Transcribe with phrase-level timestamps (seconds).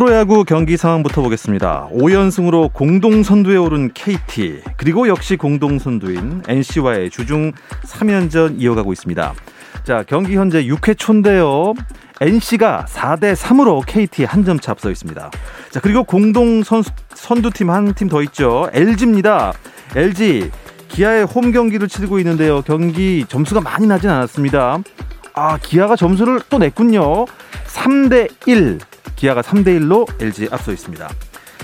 [0.00, 1.90] 프로야구 경기 상황부터 보겠습니다.
[1.92, 7.52] 5연승으로 공동 선두에 오른 KT 그리고 역시 공동 선두인 NC와의 주중
[7.84, 9.34] 3연전 이어가고 있습니다.
[9.84, 11.74] 자 경기 현재 6회 초인데요.
[12.18, 15.30] NC가 4대 3으로 KT 한 점 차 앞서 있습니다.
[15.70, 16.82] 자 그리고 공동 선,
[17.14, 18.70] 선두팀 한 팀 더 있죠.
[18.72, 19.52] LG입니다.
[19.94, 20.50] LG
[20.88, 22.62] 기아의 홈 경기를 치르고 있는데요.
[22.62, 24.78] 경기 점수가 많이 나진 않았습니다.
[25.42, 27.24] 아 기아가 점수를 또 냈군요.
[27.64, 28.78] 3대 1
[29.16, 31.08] 기아가 3대 1로 LG 앞서 있습니다.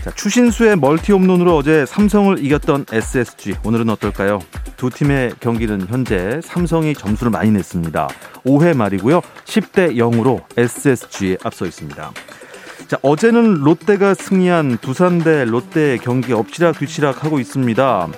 [0.02, 4.38] 자, 추신수의 멀티 홈런으로 어제 삼성을 이겼던 SSG 오늘은 어떨까요?
[4.78, 8.08] 두 팀의 경기는 현재 삼성이 점수를 많이 냈습니다.
[8.46, 9.20] 5회 말이고요.
[9.44, 12.12] 10대 0으로 SSG에 앞서 있습니다.
[12.88, 18.08] 자, 어제는 롯데가 승리한 두산 대 롯데 경기 엎치락 뒤치락 하고 있습니다.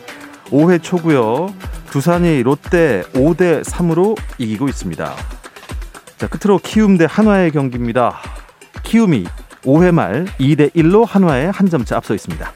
[0.50, 1.52] 5회 초고요.
[1.90, 5.16] 두산이 롯데 5대 3으로 이기고 있습니다.
[6.18, 8.18] 자, 끝으로 키움 대 한화의 경기입니다.
[8.82, 9.24] 키움이
[9.62, 12.52] 5회 말 2대 1로 한화에 한 점차 앞서 있습니다.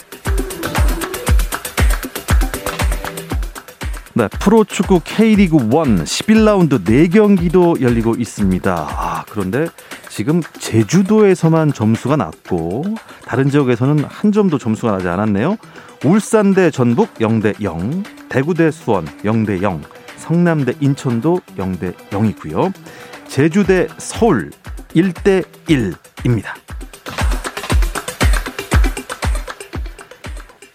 [4.14, 8.74] 네, 프로축구 K리그 1 11라운드 4경기도 열리고 있습니다.
[8.74, 9.68] 아, 그런데
[10.08, 12.82] 지금 제주도에서만 점수가 났고
[13.24, 15.56] 다른 지역에서는 한 점도 점수가 나지 않았네요.
[16.04, 19.82] 울산 대 전북 0대 0, 대구 대 수원 0대 0,
[20.16, 22.72] 성남 대 인천도 0대 0이고요.
[23.32, 24.50] 제주 대 서울
[24.94, 26.48] 1대 1입니다.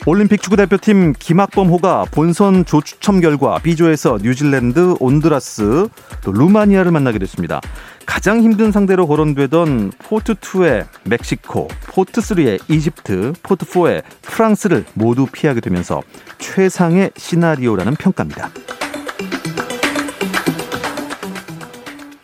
[0.07, 5.87] 올림픽 축구대표팀 김학범호가 본선 조추첨 결과 B조에서 뉴질랜드, 온두라스,
[6.23, 7.61] 또 루마니아를 만나게 됐습니다.
[8.07, 16.01] 가장 힘든 상대로 거론되던 포트2의 멕시코, 포트3의 이집트, 포트4의 프랑스를 모두 피하게 되면서
[16.39, 18.49] 최상의 시나리오라는 평가입니다.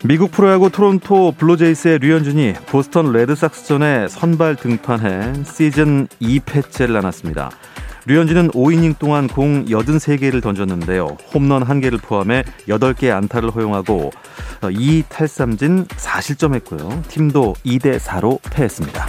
[0.05, 7.49] 미국 프로야구 토론토 블루제이스의 류현진이 보스턴 레드삭스전에 선발 등판해 시즌 2패째를 안았습니다.
[8.07, 11.15] 류현진은 5이닝 동안 공 83개를 던졌는데요.
[11.33, 14.11] 홈런 1개를 포함해 8개 안타를 허용하고
[14.59, 17.07] 2탈삼진 4실점했고요.
[17.07, 19.07] 팀도 2대 4로 패했습니다.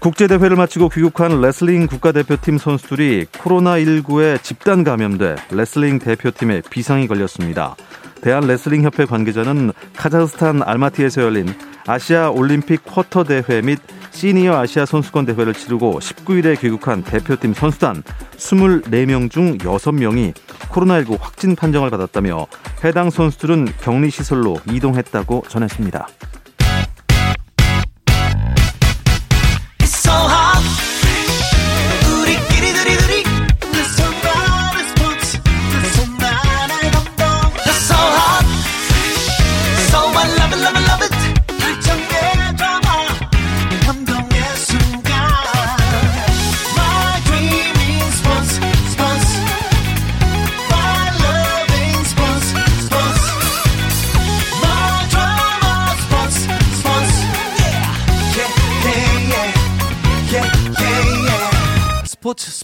[0.00, 7.76] 국제대회를 마치고 귀국한 레슬링 국가대표팀 선수들이 코로나19에 집단 감염돼 레슬링 대표팀에 비상이 걸렸습니다.
[8.22, 11.46] 대한레슬링협회 관계자는 카자흐스탄 알마티에서 열린
[11.86, 13.78] 아시아 올림픽 쿼터 대회 및
[14.10, 18.02] 시니어 아시아 선수권 대회를 치르고 19일에 귀국한 대표팀 선수단
[18.38, 20.32] 24명 중 6명이
[20.70, 22.46] 코로나19 확진 판정을 받았다며
[22.84, 26.08] 해당 선수들은 격리 시설로 이동했다고 전했습니다.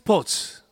[0.06, 0.62] 스포츠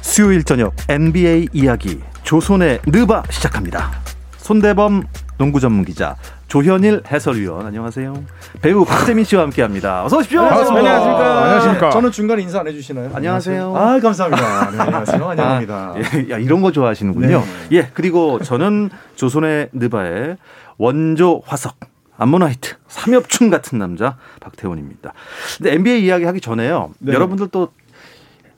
[0.00, 3.92] 수요일 저녁 NBA 이야기 조선의 느바 시작합니다.
[4.38, 5.04] 손대범
[5.42, 6.14] 농구 전문 기자
[6.46, 8.14] 조현일 해설위원 안녕하세요.
[8.60, 10.04] 배우 박재민 씨와 함께합니다.
[10.04, 10.40] 어서 오십시오.
[10.40, 10.78] 반갑습니다.
[10.78, 11.42] 안녕하십니까.
[11.42, 11.90] 안녕하십니까.
[11.90, 13.10] 저는 중간에 인사 안 해주시나요?
[13.12, 13.76] 안녕하세요.
[13.76, 14.70] 아 감사합니다.
[14.70, 15.24] 네, 안녕하세요.
[15.24, 15.74] 환영합니다.
[15.74, 17.40] 아, 예, 야, 이런 거 좋아하시는군요.
[17.70, 17.76] 네.
[17.78, 20.36] 예, 그리고 저는 조선의 느바의
[20.78, 21.74] 원조 화석.
[22.18, 25.12] 암모나이트, 삼엽충 같은 남자 박태원입니다.
[25.56, 26.92] 근데 NBA 이야기 하기 전에요.
[27.00, 27.14] 네.
[27.14, 27.72] 여러분들 또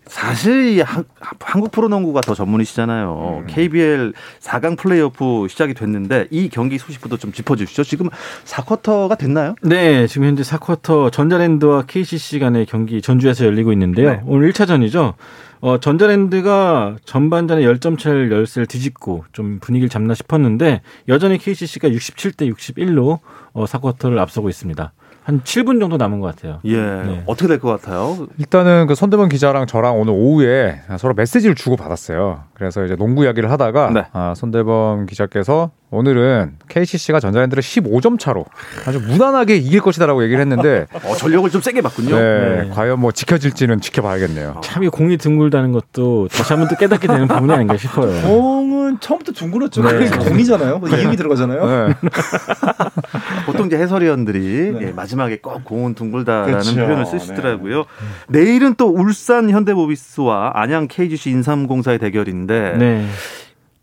[0.06, 1.04] 사실 한,
[1.40, 3.42] 한국 프로농구가 더 전문이시잖아요.
[3.42, 3.46] 음.
[3.46, 7.84] KBL 4강 플레이오프 시작이 됐는데 이 경기 소식부터 좀 짚어주시죠.
[7.84, 8.08] 지금
[8.44, 9.54] 4쿼터가 됐나요?
[9.62, 14.10] 네, 지금 현재 4쿼터 전자랜드와 KCC 간의 경기 전주에서 열리고 있는데요.
[14.10, 14.20] 네.
[14.26, 15.14] 오늘 1차전이죠.
[15.60, 23.20] 어, 전자랜드가 전반전에 10점 차를 열세를 뒤집고 좀 분위기를 잡나 싶었는데 여전히 KCC가 67대 61로
[23.54, 24.92] 어, 4쿼터를 앞서고 있습니다.
[25.24, 26.60] 한 7분 정도 남은 것 같아요.
[26.64, 26.76] 예.
[26.76, 27.22] 네.
[27.26, 28.26] 어떻게 될 것 같아요?
[28.38, 32.44] 일단은 그 손대범 기자랑 저랑 오늘 오후에 서로 메시지를 주고 받았어요.
[32.52, 34.04] 그래서 이제 농구 이야기를 하다가 네.
[34.12, 38.44] 아, 손대범 기자께서 오늘은 KCC가 전자랜드를 15점 차로
[38.86, 42.16] 아주 무난하게 이길 것이다라고 얘기를 했는데 어, 전력을 좀 세게 봤군요.
[42.16, 42.70] 네, 네.
[42.70, 44.60] 과연 뭐 지켜질지는 지켜봐야겠네요.
[44.62, 48.20] 참 이 공이 둥글다는 것도 다시 한번 또 깨닫게 되는 부분이 아닌가 싶어요.
[48.28, 49.82] 공은 처음부터 둥글었죠.
[49.82, 50.10] 네.
[50.10, 50.80] 공이잖아요.
[50.84, 51.00] 네.
[51.02, 51.66] 이응이 들어가잖아요.
[51.88, 51.94] 네.
[53.46, 54.86] 보통 이제 해설위원들이 네.
[54.88, 56.74] 예, 마지막에 꼭 공은 둥글다라는 그렇죠.
[56.76, 57.84] 표현을 쓰시더라고요.
[58.28, 63.06] 내일은 또 울산 현대모비스와 안양 KGC 인삼공사의 대결인데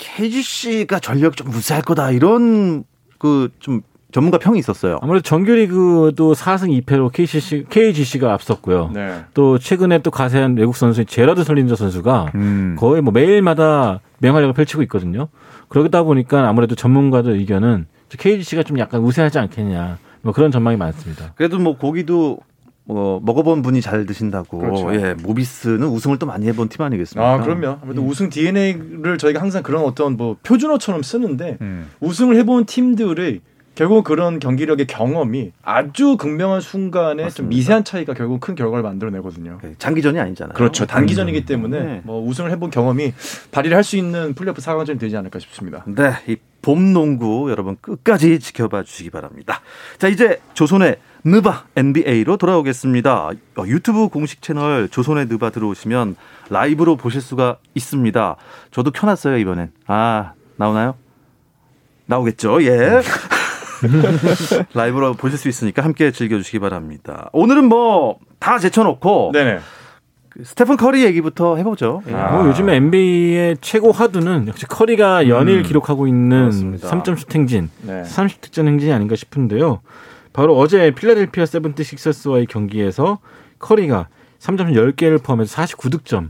[0.02, 2.84] KGC가 전력 좀 무시할 거다 이런
[3.20, 3.82] 그좀
[4.12, 5.00] 전문가 평이 있었어요.
[5.02, 8.92] 아무래도 정규리그도 4승 2패로 KCC, KGC가 앞섰고요.
[8.94, 9.24] 네.
[9.34, 12.76] 또 최근에 또 가세한 외국 선수인 제라드 설린저 선수가 음.
[12.78, 15.30] 거의 뭐 매일마다 맹활약을 펼치고 있거든요.
[15.70, 19.98] 그러다 보니까 아무래도 전문가들 의견은 KGC가 좀 약간 우세하지 않겠냐.
[20.24, 21.34] 뭐 그런 전망이 많습니다.
[21.36, 22.40] 그래도 뭐 고기도
[22.84, 24.58] 뭐 먹어본 분이 잘 드신다고.
[24.60, 24.94] 그렇죠.
[24.96, 27.34] 예, 모비스는 우승을 또 많이 해본 팀 아니겠습니까?
[27.34, 27.78] 아, 그럼요.
[27.82, 28.08] 아무래도 음.
[28.10, 31.90] 우승 DNA를 저희가 항상 그런 어떤 뭐 표준어처럼 쓰는데 음.
[32.00, 33.42] 우승을 해본 팀들의
[33.74, 37.36] 결국 그런 경기력의 경험이 아주 극명한 순간에 맞습니다.
[37.38, 39.60] 좀 미세한 차이가 결국 큰 결과를 만들어내거든요.
[39.64, 40.54] 네, 장기전이 아니잖아요.
[40.56, 40.86] 그렇죠.
[40.86, 41.46] 단기전이기 음.
[41.46, 42.02] 때문에 네.
[42.04, 43.14] 뭐 우승을 해본 경험이
[43.52, 45.86] 발휘를 할 수 있는 플레이오프 4강전이 되지 않을까 싶습니다.
[45.88, 49.62] 네, 이 봄 농구 여러분 끝까지 지켜봐 주시기 바랍니다.
[49.98, 53.30] 자, 이제 조선의 느바 NBA로 돌아오겠습니다.
[53.58, 56.16] 어, 유튜브 공식 채널 조선의 느바 들어오시면
[56.50, 58.36] 라이브로 보실 수가 있습니다.
[58.72, 59.72] 저도 켜놨어요 이번엔.
[59.88, 60.96] 아 나오나요?
[62.08, 62.64] 나오겠죠.
[62.64, 63.02] 예.
[64.74, 67.30] 라이브로 보실 수 있으니까 함께 즐겨주시기 바랍니다.
[67.34, 69.60] 오늘은 뭐 다 제쳐놓고 네네.
[70.42, 72.02] 그 스테픈 커리 얘기부터 해보죠.
[72.08, 72.14] 예.
[72.14, 72.32] 아.
[72.32, 75.64] 뭐 요즘에 NBA의 최고 화두는 역시 커리가 연일 음.
[75.64, 76.90] 기록하고 있는 그렇습니다.
[76.90, 78.02] 3점 슛 행진, 네.
[78.04, 79.82] 30득점 행진이 아닌가 싶은데요.
[80.34, 83.20] 바로 어제 필라델피아 세븐티식서스와의 경기에서
[83.60, 84.08] 커리가
[84.40, 86.30] 3점 10개를 포함해서 49득점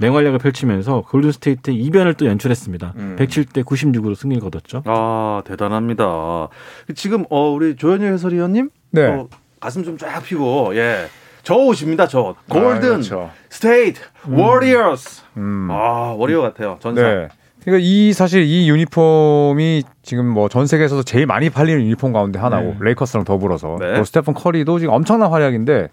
[0.00, 2.94] 맹활약을 펼치면서 골든스테이트 이변을 또 연출했습니다.
[2.96, 3.16] 음.
[3.18, 4.82] 107대 96으로 승리를 거뒀죠.
[4.84, 6.48] 아 대단합니다.
[6.94, 9.06] 지금 어, 우리 조현희 해설위원님 네.
[9.06, 11.08] 어, 가슴 좀 쫙 피고 예.
[11.42, 12.06] 저 옷입니다.
[12.06, 13.30] 저 골든 아, 그렇죠.
[13.48, 15.22] 스테이트 워리어스.
[15.36, 15.68] 음.
[15.70, 16.76] 아 워리어 같아요.
[16.80, 17.02] 전사.
[17.02, 17.28] 네.
[17.64, 22.64] 그러니까 이 사실 이 유니폼이 지금 뭐 전 세계에서도 제일 많이 팔리는 유니폼 가운데 하나고
[22.68, 22.76] 네.
[22.80, 23.94] 레이커스랑 더불어서 네.
[23.94, 25.88] 또 스테픈 커리도 지금 엄청난 활약인데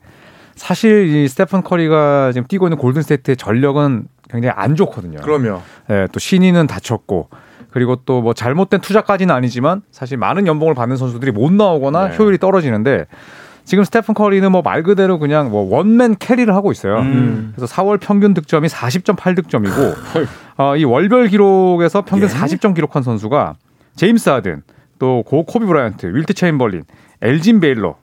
[0.55, 5.19] 사실 이 스테픈 커리가 지금 뛰고 있는 골든 스테이트의 전력은 굉장히 안 좋거든요.
[5.21, 5.61] 그럼요.
[5.87, 7.29] 네, 또 신인은 다쳤고
[7.69, 12.17] 그리고 또 뭐 잘못된 투자까지는 아니지만 사실 많은 연봉을 받는 선수들이 못 나오거나 네.
[12.17, 13.05] 효율이 떨어지는데
[13.67, 16.99] 지금 스테픈 커리는 뭐 말 그대로 그냥 뭐 one-man carry를 하고 있어요.
[16.99, 17.51] 음.
[17.55, 19.93] 그래서 4월 평균 득점이 40.8득점이고
[20.57, 22.33] 어, 이 월별 기록에서 평균 예?
[22.33, 23.55] 40점 기록한 선수가
[23.95, 24.63] 제임스 하든,
[24.99, 26.83] 또 고 코비 브라이언트, 윌트 체인벌린,
[27.21, 27.95] 엘진 베일러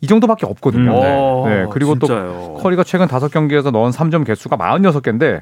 [0.00, 0.90] 이 정도밖에 없거든요.
[0.90, 1.48] 음.
[1.48, 1.62] 네.
[1.62, 1.66] 네.
[1.70, 2.54] 그리고 진짜요.
[2.56, 5.40] 또 커리가 최근 5경기에서 넣은 3점 개수가 46개인데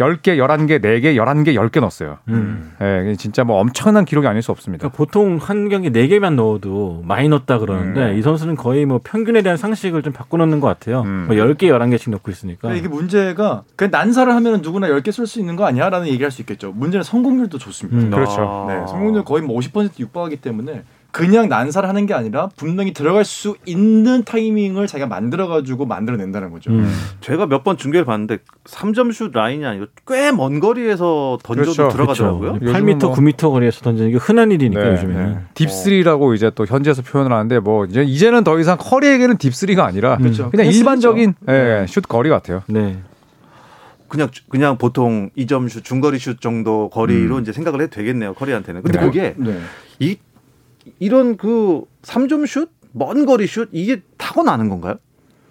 [0.00, 2.18] 10개, 11개, 4개, 11개, 10개 넣었어요.
[2.28, 2.72] 음.
[2.80, 4.88] 네, 진짜 뭐 엄청난 기록이 아닐 수 없습니다.
[4.88, 8.18] 그러니까 보통 한 경기 4개만 넣어도 많이 넣었다 그러는데 음.
[8.18, 11.02] 이 선수는 거의 뭐 평균에 대한 상식을 좀 바꿔놓는 것 같아요.
[11.02, 11.26] 음.
[11.28, 12.72] 뭐 10개, 11개씩 넣고 있으니까.
[12.74, 15.90] 이게 문제가 그냥 난사를 하면 누구나 10개 쓸 수 있는 거 아니야?
[15.90, 16.72] 라는 얘기할 수 있겠죠.
[16.72, 17.98] 문제는 성공률도 좋습니다.
[17.98, 18.10] 음.
[18.10, 18.66] 그렇죠.
[18.68, 23.56] 네, 성공률 거의 뭐 50% 육박하기 때문에 그냥 난사를 하는 게 아니라 분명히 들어갈 수
[23.66, 26.70] 있는 타이밍을 자기가 만들어가지고 만들어낸다는 거죠.
[26.70, 26.90] 음.
[27.20, 31.88] 제가 몇 번 중계를 봤는데 3점 슛 라인이 아니고 꽤 먼 거리에서 던져도 그렇죠.
[31.96, 32.58] 들어가더라고요.
[32.60, 32.78] 그렇죠.
[32.78, 33.14] 8m, 뭐...
[33.14, 35.32] 9m 거리에서 던지는 게 흔한 일이니까 네, 요즘에는.
[35.34, 35.38] 네.
[35.54, 36.34] deep 3라고 어.
[36.34, 40.22] 이제 또 현지에서 표현을 하는데 뭐 이제 이제는 더 이상 커리에게는 deep 3가 아니라 음.
[40.22, 40.50] 그렇죠.
[40.50, 42.62] 그냥 일반적인 네, 슛 거리 같아요.
[42.66, 42.98] 네.
[44.08, 47.42] 그냥 그냥 보통 2점 슛, 중거리 슛 정도 거리로 음.
[47.42, 48.34] 이제 생각을 해도 되겠네요.
[48.34, 48.82] 커리한테는.
[48.82, 49.04] 근데 네.
[49.06, 49.58] 그게 네.
[50.00, 50.16] 이
[50.98, 54.96] 이런 그 3점 슛, 먼 거리 슛 이게 타고나는 건가요?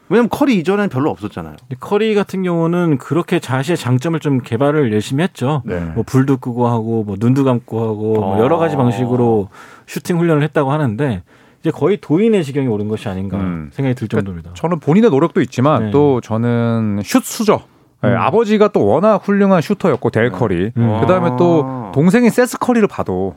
[0.09, 1.55] 왜냐면 커리 이전에는 별로 없었잖아요.
[1.79, 5.61] 커리 같은 경우는 그렇게 자신의 장점을 좀 개발을 열심히 했죠.
[5.65, 5.79] 네.
[5.79, 8.79] 뭐 불도 끄고 하고 뭐 눈도 감고 하고 뭐 여러 가지 아.
[8.79, 9.49] 방식으로
[9.85, 11.21] 슈팅 훈련을 했다고 하는데
[11.61, 13.69] 이제 거의 도인의 지경에 오른 것이 아닌가 음.
[13.71, 14.49] 생각이 들 그러니까 정도입니다.
[14.49, 15.91] 그러니까 저는 본인의 노력도 있지만 네.
[15.91, 17.61] 또 저는 슛 수저.
[18.01, 18.17] 네, 음.
[18.17, 20.71] 아버지가 또 워낙 훌륭한 슈터였고 델 커리.
[20.75, 21.01] 음.
[21.01, 23.35] 그다음에 또 동생인 세스 커리를 봐도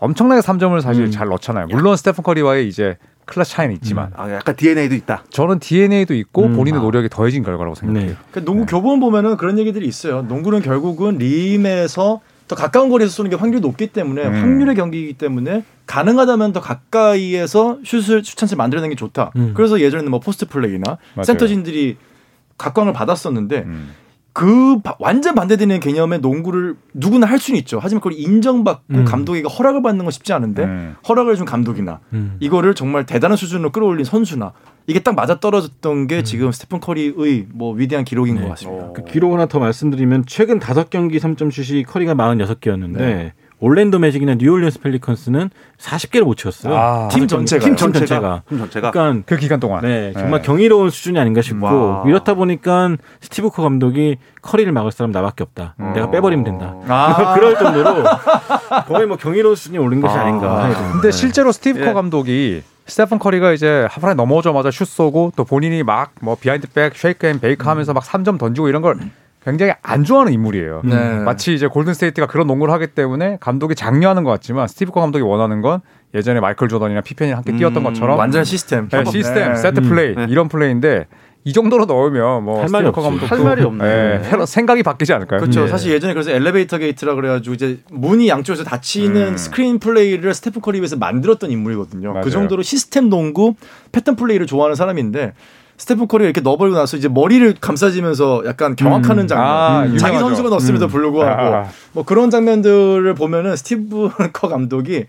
[0.00, 1.10] 엄청나게 3점을 사실 음.
[1.10, 1.66] 잘 넣잖아요.
[1.68, 4.12] 물론 스테픈 커리와의 이제 클래스 차이는 있지만 음.
[4.16, 5.24] 아, 약간 DNA도 있다.
[5.30, 6.56] 저는 DNA도 있고 음.
[6.56, 6.82] 본인의 아.
[6.82, 8.08] 노력이 더해진 결과라고 생각해요.
[8.08, 8.16] 네.
[8.30, 8.70] 그러니까 농구 네.
[8.70, 10.22] 교본 보면은 그런 얘기들이 있어요.
[10.22, 14.34] 농구는 결국은 림에서 더 가까운 거리에서 쏘는 게 확률이 높기 때문에 음.
[14.34, 19.30] 확률의 경기이기 때문에 가능하다면 더 가까이에서 슛을 슛찬스를 만들어내는 게 좋다.
[19.36, 19.52] 음.
[19.54, 21.24] 그래서 예전에는 뭐 포스트 플레이나 맞아요.
[21.24, 21.96] 센터진들이
[22.58, 23.94] 각광을 받았었는데 음.
[24.32, 27.78] 그 완전 반대되는 개념의 농구를 누구나 할 수는 있죠.
[27.82, 29.04] 하지만 그걸 인정받고 음.
[29.04, 30.96] 감독에게 허락을 받는 건 쉽지 않은데 음.
[31.08, 32.36] 허락을 준 감독이나 음.
[32.38, 34.52] 이거를 정말 대단한 수준으로 끌어올린 선수나
[34.86, 36.24] 이게 딱 맞아 떨어졌던 게 음.
[36.24, 38.42] 지금 스테픈 커리의 뭐 위대한 기록인 네.
[38.42, 38.86] 것 같습니다.
[38.86, 38.92] 어.
[38.92, 43.32] 그 기록 하나 더 말씀드리면 최근 다섯 경기 3점 슛이 커리가 46개였는데 네.
[43.60, 46.74] 올랜도 매직이나 뉴올리언스 펠리컨스는 40개를 못 채웠어요.
[46.74, 48.42] 아, 팀 전체가 팀 전체가.
[48.48, 48.90] 팀 전체가.
[48.90, 49.82] 그러니까 그 기간 동안.
[49.82, 50.46] 네, 정말 네.
[50.46, 52.02] 경이로운 수준이 아닌가 싶고 와.
[52.06, 55.74] 이렇다 보니까 스티브 커 감독이 커리를 막을 사람 나밖에 없다.
[55.78, 55.92] 어.
[55.94, 56.74] 내가 빼버리면 된다.
[56.88, 57.34] 아.
[57.36, 58.04] 그럴 정도로
[58.88, 60.24] 거의 뭐 경이로운 수준이 올린 것이 아.
[60.24, 60.92] 닌가 됩니다.
[60.92, 61.84] 근데 실제로 스티브 예.
[61.84, 66.96] 커 감독이 스테픈 커리가 이제 하프라인 넘어오자마자 슛 쏘고 또 본인이 막 뭐 behind back,
[66.96, 68.96] shake and bake 하면서 막 3점 던지고 이런 걸
[69.44, 70.82] 굉장히 안 좋아하는 인물이에요.
[70.84, 71.18] 네.
[71.20, 75.22] 마치 이제 골든 스테이트가 그런 농구를 하기 때문에 감독이 장려하는 것 같지만 스티브 커 감독이
[75.24, 75.80] 원하는 건
[76.14, 79.56] 예전에 마이클 조던이나 피펜이 함께 뛰었던 음, 것처럼 완전 시스템, 네, 시스템, 네.
[79.56, 80.26] 세트 플레이 음, 네.
[80.28, 81.06] 이런 플레이인데
[81.44, 83.84] 이 정도로 넣으면 뭐 할 말이 감독도 할 말이 없네.
[84.18, 85.40] 네, 생각이 바뀌지 않을까요?
[85.40, 85.62] 그렇죠.
[85.62, 85.68] 네.
[85.68, 89.36] 사실 예전에 그래서 elevator gate라 그래가지고 이제 문이 양쪽에서 닫히는 음.
[89.38, 92.08] 스크린 플레이를 스테픈 커리 위해서 만들었던 인물이거든요.
[92.08, 92.24] 그 맞아요.
[92.24, 93.54] 그 정도로 시스템 농구,
[93.90, 95.32] pattern play를 좋아하는 사람인데
[95.80, 99.26] 스테픈 커리가 이렇게 넣어버리고 나서 이제 머리를 감싸쥐면서 약간 경악하는 음.
[99.26, 99.46] 장면.
[99.46, 100.90] 아, 자기 선수가 넣었음에도 음.
[100.90, 101.68] 불구하고 아.
[101.92, 105.06] 뭐 그런 장면들을 보면은 스티브 커 감독이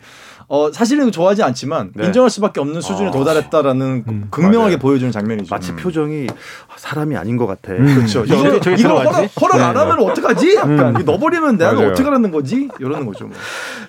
[0.54, 2.08] 어, 사실은 좋아하지 않지만 네.
[2.08, 4.80] 인정할 수밖에 없는 수준에 아, 도달했다라는 음, 극명하게 맞아요.
[4.80, 5.48] 보여주는 장면이죠.
[5.50, 5.78] 마치 음.
[5.78, 6.28] 표정이
[6.76, 7.72] 사람이 아닌 것 같아.
[7.72, 7.86] 음.
[7.96, 8.26] 그렇죠.
[8.26, 9.64] 이거, 이거 허락, 허락 네.
[9.64, 10.56] 안 하면 어떡하지?
[10.58, 11.06] 약간 음.
[11.06, 12.68] 넣어버리면 내가 어떻게 하는 거지?
[12.82, 13.28] 이러는 거죠.
[13.28, 13.38] 뭐.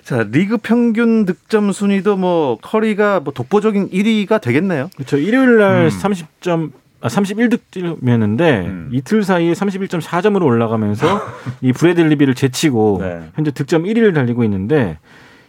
[0.05, 4.89] 자 리그 평균 득점 순위도 뭐 커리가 뭐 독보적인 1위가 되겠네요.
[4.95, 5.17] 그렇죠.
[5.17, 8.89] 일요일 날 30점 아, 31득점이었는데 음.
[8.93, 11.27] 이틀 사이에 31.4점으로 올라가면서
[11.59, 13.19] 이 브래들리 빌을 제치고 네.
[13.35, 14.97] 현재 득점 1위를 달리고 있는데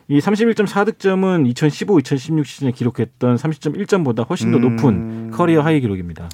[0.08, 5.30] 이 31.4득점은 2015, 2016 시즌에 기록했던 30.1점보다 훨씬 더 높은 음.
[5.32, 6.28] career high 기록입니다.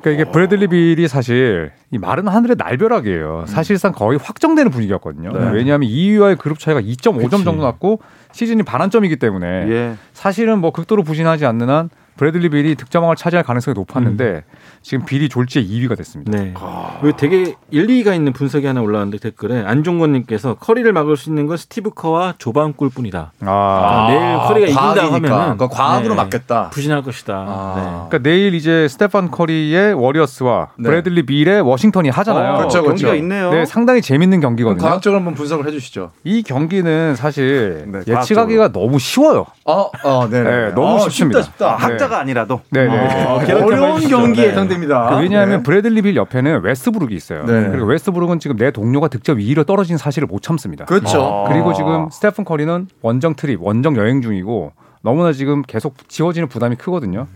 [0.00, 3.40] 그러니까 이게 브래들리 빌이 사실 이 마른 하늘의 날벼락이에요.
[3.40, 3.46] 음.
[3.46, 5.32] 사실상 거의 확정되는 분위기였거든요.
[5.32, 5.50] 네.
[5.50, 7.44] 왜냐하면 2위와의 그룹 차이가 2.5점 그치.
[7.44, 8.00] 정도 났고
[8.32, 9.94] 시즌이 반환점이기 때문에 예.
[10.12, 14.56] 사실은 뭐 극도로 부진하지 않는 한 브래들리 빌이 득점왕을 차지할 가능성이 높았는데 음.
[14.82, 16.30] 지금 빌이 졸지에 2위가 됐습니다.
[16.30, 16.54] 네.
[16.56, 17.00] 아.
[17.16, 22.34] 되게 일리가 있는 분석이 하나 올라왔는데 댓글에 안종건님께서 커리를 막을 수 있는 건 스티브 커와
[22.38, 23.32] 조방꿀 뿐이다.
[23.40, 23.50] 아.
[23.50, 24.06] 아.
[24.08, 26.22] 내일 커리가 이긴다 하면은 그러니까 과학으로 네.
[26.22, 26.70] 맞겠다.
[26.70, 27.34] 부진할 것이다.
[27.34, 27.74] 아.
[27.76, 27.82] 네.
[28.08, 30.88] 그러니까 내일 이제 스테판 커리의 워리어스와 네.
[30.88, 32.54] 브래들리 빌의 워싱턴이 하잖아요.
[32.54, 33.06] 어, 그렇죠, 그렇죠.
[33.06, 33.50] 경기가 있네요.
[33.50, 34.82] 네, 상당히 재밌는 경기거든요.
[34.82, 36.12] 과학적으로 한번 분석을 해주시죠.
[36.24, 39.46] 이 경기는 사실 네, 예측하기가 너무 쉬워요.
[39.64, 41.42] 어, 어, 네, 네 너무 어, 쉽습니다.
[41.42, 42.05] 쉽다, 쉽다.
[42.06, 42.60] 학자가 아니라도.
[42.70, 43.24] 네, 네.
[43.24, 45.10] 아, 어려운 경기에 해당됩니다.
[45.10, 45.62] 그 왜냐하면 네.
[45.62, 47.44] 브래들리 빌 옆에는 웨스트브룩이 있어요.
[47.44, 47.68] 네.
[47.70, 50.84] 그리고 웨스트브룩은 지금 내 동료가 득점 2위로 떨어진 사실을 못 참습니다.
[50.86, 51.44] 그렇죠.
[51.46, 51.48] 아.
[51.48, 54.72] 그리고 지금 스테픈 커리는 원정 trip, 원정 여행 중이고
[55.02, 57.26] 너무나 지금 계속 지워지는 부담이 크거든요.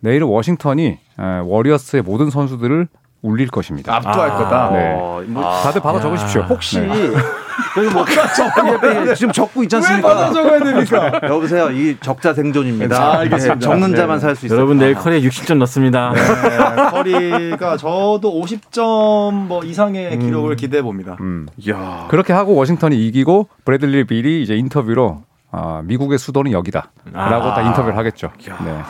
[0.00, 0.98] 내일은 워싱턴이
[1.44, 2.88] 워리어스의 모든 선수들을
[3.22, 3.96] 울릴 것입니다.
[3.96, 4.70] 압도할 아, 거다.
[4.70, 4.94] 네.
[4.96, 6.42] 어, 뭐, 다들 받아 적으십시오.
[6.42, 6.88] 혹시 네.
[7.78, 8.04] 여기 뭐
[8.34, 10.08] 적, 지금 적고 있지 않습니까?
[10.08, 11.20] 왜 받아 적어야 됩니까?
[11.28, 11.70] 여보세요.
[11.70, 12.96] 이 적자 생존입니다.
[13.00, 13.54] 아, 알겠습니다.
[13.54, 14.58] 네, 적는 자만 살 수 있어요.
[14.58, 16.12] 여러분 내일 커리 60점 넣습니다.
[16.12, 16.20] 네,
[16.90, 20.20] 커리가 저도 50점 뭐 이상의 음.
[20.20, 21.16] 기록을 기대해 봅니다.
[21.20, 21.46] 음.
[22.08, 26.90] 그렇게 하고 워싱턴이 이기고 브래들리 빌이 이제 인터뷰로 아, 미국의 수도는 여기다.
[27.12, 27.54] 라고 아.
[27.54, 28.30] 다 인터뷰를 하겠죠.
[28.50, 28.82] 야, 네.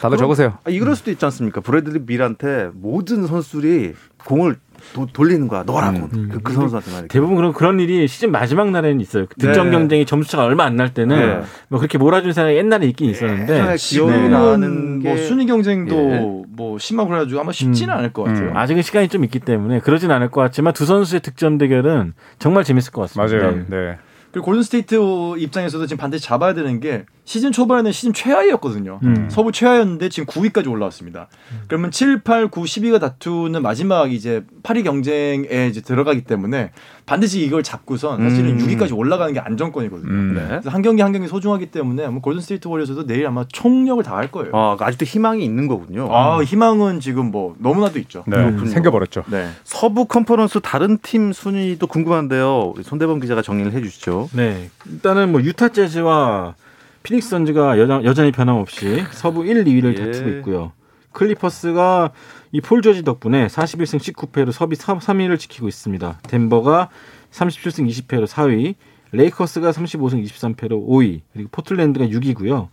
[0.00, 0.58] 다들 적으세요.
[0.64, 1.60] 아, 이럴 수도 있지 않습니까?
[1.60, 3.94] 브래들리 밀한테 모든 선수들이
[4.26, 4.56] 공을
[4.94, 5.62] 도, 돌리는 거야.
[5.64, 6.08] 너라고.
[6.14, 6.28] 음.
[6.32, 7.06] 그, 그 선수한테 말이야.
[7.08, 9.26] 대부분 그런 그런 일이 시즌 마지막 날에는 있어요.
[9.28, 9.72] 그 득점 네.
[9.72, 11.40] 경쟁이 점수차가 얼마 안 날 때는 네.
[11.68, 13.76] 뭐 그렇게 몰아준 사람이 옛날에 있긴 있었는데 네.
[13.76, 16.42] 기억이 나는 뭐 순위 경쟁도 예.
[16.48, 17.98] 뭐 심하고 그래가지고 아마 쉽지는 음.
[17.98, 18.50] 않을 것 같아요.
[18.50, 18.56] 음.
[18.56, 22.92] 아직은 시간이 좀 있기 때문에 그러진 않을 것 같지만 두 선수의 득점 대결은 정말 재밌을
[22.92, 23.36] 것 같습니다.
[23.36, 23.56] 맞아요.
[23.56, 23.64] 네.
[23.68, 23.98] 네.
[24.32, 24.94] 그리고 골든 스테이트
[25.38, 29.00] 입장에서도 지금 반드시 잡아야 되는 게 시즌 초반에는 시즌 최하위였거든요.
[29.04, 29.28] 음.
[29.30, 31.28] 서부 최하였는데 지금 9위까지 올라왔습니다.
[31.52, 31.60] 음.
[31.66, 36.72] 그러면 7, 8, 9, 10위가 다투는 마지막 이제 8위 경쟁에 이제 들어가기 때문에
[37.06, 38.58] 반드시 이걸 잡고선 사실은 음.
[38.58, 40.10] 6위까지 올라가는 게 안정권이거든요.
[40.10, 40.34] 음.
[40.34, 40.46] 네.
[40.46, 44.30] 그래서 한 경기 한 경기 소중하기 때문에 뭐 골든 스테이트 워리어스도 내일 아마 총력을 다할
[44.30, 44.50] 거예요.
[44.54, 46.14] 아, 아직도 희망이 있는 거군요.
[46.14, 48.24] 아, 희망은 지금 뭐 너무나도 있죠.
[48.26, 48.36] 네.
[48.66, 49.24] 생겨버렸죠.
[49.28, 49.48] 네.
[49.64, 52.74] 서부 컨퍼런스 다른 팀 순위도 궁금한데요.
[52.82, 54.28] 손대범 기자가 정리를 해주시죠.
[54.34, 54.68] 네.
[54.84, 56.56] 일단은 뭐 유타 재즈와
[57.02, 60.04] 피닉스 선즈가 여전, 여전 히 변함없이 서부 1, 2위를 예.
[60.06, 60.72] 다투고 있고요.
[61.12, 62.12] 클리퍼스가
[62.52, 66.20] 이 폴 조지 덕분에 41승 19패로 서부 3위를 지키고 있습니다.
[66.28, 66.88] 덴버가
[67.30, 68.74] 37승 20패로 4위,
[69.12, 72.68] 레이커스가 35승 23패로 5위, 그리고 포틀랜드가 6위고요.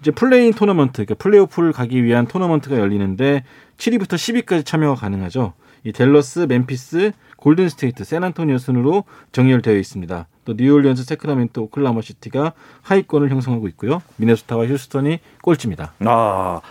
[0.00, 3.44] 이제 play-in 토너먼트, 그러니까 플레이오프를 가기 위한 토너먼트가 열리는데
[3.78, 5.54] 7위부터 10위까지 참여가 가능하죠.
[5.84, 10.26] 이 댈러스, 멤피스, 골든 스테이트, 샌안토니오 순으로 정렬되어 있습니다.
[10.48, 14.00] 또 뉴올리언스, 새크라멘토, 오클라호마 시티가 하위권을 형성하고 있고요.
[14.16, 15.92] 미네소타와 휴스턴이 꼴찌입니다.
[16.06, 16.62] 아,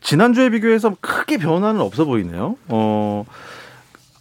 [0.00, 2.56] 지난주에 비교해서 크게 변화는 없어 보이네요.
[2.68, 3.24] 어,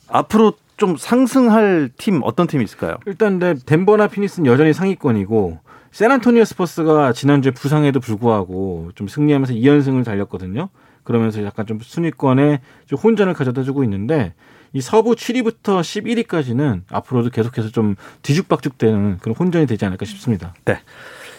[0.07, 2.97] 앞으로 좀 상승할 팀 어떤 팀이 있을까요?
[3.05, 5.59] 일단 네, 덴버나 피닉스는 여전히 상위권이고
[5.91, 10.69] 샌안토니오 스퍼스가 지난주에 부상에도 불구하고 좀 승리하면서 2연승을 달렸거든요.
[11.03, 14.33] 그러면서 약간 좀 순위권에 좀 혼전을 가져다 주고 있는데
[14.73, 20.53] 이 서부 7위부터 11위까지는 앞으로도 계속해서 좀 뒤죽박죽되는 그런 혼전이 되지 않을까 싶습니다.
[20.65, 20.79] 네.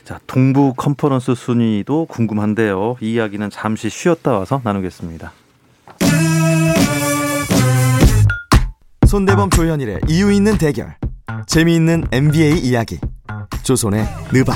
[0.05, 2.97] 자, 동부 컨퍼런스 순위도 궁금한데요.
[3.01, 5.33] 이 이야기는 잠시 쉬었다 와서 나누겠습니다.
[9.07, 10.97] 손대범 조현일의 이유 있는 대결.
[11.47, 13.01] 재미있는 NBA 이야기.
[13.63, 14.53] 조선의 느바.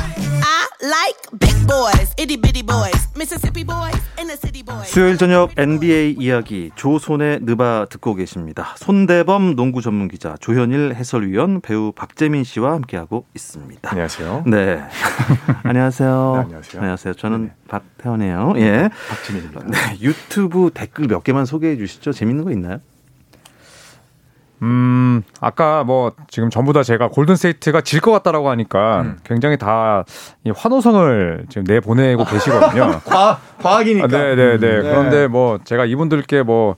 [4.87, 8.75] 수요일 저녁 NBA 이야기 조선의 느바 듣고 계십니다.
[8.77, 13.91] 손대범 농구 전문 기자 조현일 해설위원 배우 박재민 씨와 함께하고 있습니다.
[13.91, 14.45] 안녕하세요.
[14.47, 14.81] 네.
[15.65, 16.33] 안녕하세요.
[16.37, 16.81] 네, 안녕하세요.
[16.81, 17.15] 안녕하세요.
[17.15, 17.53] 저는 네.
[17.67, 18.53] 박태원이에요.
[18.59, 18.89] 예.
[19.09, 19.65] 박재민입니다.
[19.67, 22.13] 네, 유튜브 댓글 몇 개만 소개해 주시죠.
[22.13, 22.79] 재밌는 거 있나요?
[24.62, 29.19] 음, 아까 뭐 지금 전부 다 제가 골든세이트가 질 것 같다라고 하니까 음.
[29.25, 30.05] 굉장히 다
[30.55, 33.00] 환호성을 지금 내 보내고 계시거든요.
[33.07, 34.05] 과학, 과학이니까.
[34.05, 34.37] 아, 네네네.
[34.37, 34.83] 네, 네.
[34.83, 34.83] 네.
[34.83, 36.77] 그런데 뭐 제가 이분들께 뭐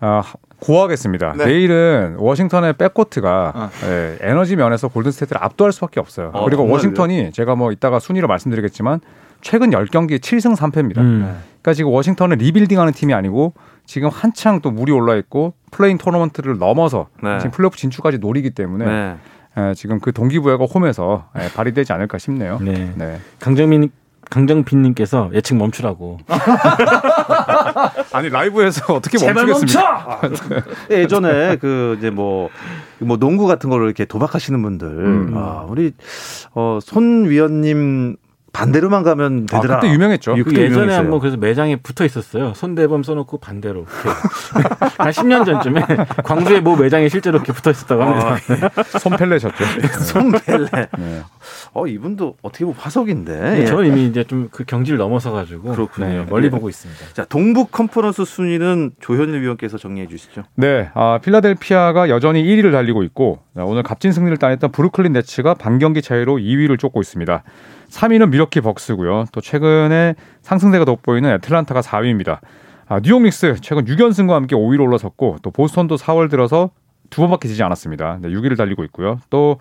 [0.00, 0.22] 아,
[0.60, 1.34] 고하겠습니다.
[1.36, 1.44] 네.
[1.46, 3.70] 내일은 워싱턴의 백코트가 아.
[3.84, 6.30] 예, 에너지 면에서 골든스테이트를 압도할 수밖에 없어요.
[6.32, 6.72] 어, 그리고 정말요?
[6.74, 9.00] 워싱턴이 제가 뭐 이따가 순위를 말씀드리겠지만
[9.46, 10.98] 최근 10경기 7승 3패입니다.
[10.98, 11.20] 음.
[11.62, 17.06] 그러니까 지금 워싱턴은 리빌딩하는 팀이 아니고 지금 한창 또 물이 올라 있고 play-in 토너먼트를 넘어서
[17.22, 17.38] 네.
[17.38, 19.16] 지금 플레이오프 진출까지 노리기 때문에 네.
[19.56, 22.58] 에, 지금 그 동기부여가 홈에서 에, 발휘되지 않을까 싶네요.
[22.60, 22.92] 네.
[22.96, 23.20] 네.
[23.38, 23.88] 강정민
[24.28, 26.18] 강정빈님께서 예측 멈추라고.
[28.12, 30.18] 아니 라이브에서 어떻게 멈추겠습니까?
[30.22, 30.40] 멈춰!
[30.90, 32.50] 예전에 그 이제 뭐뭐
[32.98, 35.32] 뭐 농구 같은 거를 이렇게 도박하시는 분들, 음.
[35.36, 35.92] 아, 우리
[36.54, 38.16] 어 손 위원님
[38.56, 39.76] 반대로만 가면 아, 되더라.
[39.76, 40.34] 아, 그때 유명했죠.
[40.44, 42.54] 그 예전에 한번 그래서 매장에 붙어 있었어요.
[42.54, 43.84] 손대범 써놓고 반대로.
[44.98, 45.82] 한 10년 전쯤에
[46.24, 48.28] 광주에 뭐 매장에 실제로 이렇게 붙어 있었다고 합니다.
[48.28, 48.98] 아, 예.
[48.98, 49.64] 손펠레셨죠.
[50.04, 50.88] 손펠레.
[50.98, 51.22] 네.
[51.74, 53.40] 어 이분도 어떻게 보면 화석인데.
[53.40, 56.06] 네, 저는 이미 이제 좀 그 경지를 넘어서 가지고 그렇군요.
[56.06, 56.50] 네, 멀리 네.
[56.50, 57.12] 보고 있습니다.
[57.12, 60.44] 자 동북 컨퍼런스 순위는 조현일 위원께서 정리해 주시죠.
[60.54, 66.36] 네, 아, 필라델피아가 여전히 1위를 달리고 있고 오늘 값진 승리를 따냈던 브루클린 네츠가 반경기 차이로
[66.36, 67.42] 2위를 쫓고 있습니다.
[67.90, 69.26] 3위는 밀워키 벅스고요.
[69.32, 72.40] 또 최근에 상승세가 돋보이는 애틀란타가 4위입니다.
[72.88, 76.70] 아, 뉴욕 닉스 최근 6연승과 함께 5위로 올라섰고 또 보스턴도 4월 들어서
[77.10, 78.18] 두 번밖에 지지 않았습니다.
[78.20, 79.20] 네, 6위를 달리고 있고요.
[79.30, 79.58] 또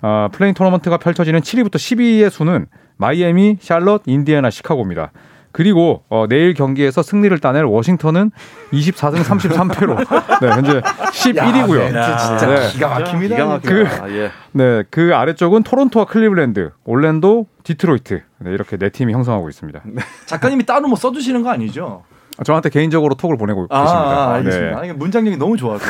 [0.00, 5.12] 어, play-in 토너먼트가 펼쳐지는 7위부터 10위의 순은 마이애미, 샬럿, 인디애나, 시카고입니다.
[5.58, 8.30] 그리고 어, 내일 경기에서 승리를 따낼 워싱턴은
[8.72, 9.96] 24승 33패로
[10.40, 11.96] 네, 현재 11위고요.
[11.96, 12.68] 야, 진짜 네.
[12.68, 13.34] 기가 막힙니다.
[13.34, 13.96] 기가 막힙니다.
[13.96, 14.30] 그, 아, 예.
[14.52, 19.80] 네, 그 아래쪽은 토론토와 클리블랜드, 올랜도, 디트로이트 네, 이렇게 네 팀이 형성하고 있습니다.
[19.86, 20.02] 네.
[20.26, 22.04] 작가님이 따로 뭐 써주시는 거 아니죠?
[22.44, 24.16] 저한테 개인적으로 톡을 보내고 아, 계십니다.
[24.16, 24.80] 아, 알겠습니다.
[24.82, 24.92] 네.
[24.92, 25.84] 문장력이 너무 좋아서.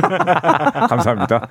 [0.88, 1.46] 감사합니다.